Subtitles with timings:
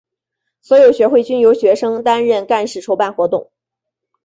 [0.63, 3.51] 所有学会均由学生担任干事筹办活动。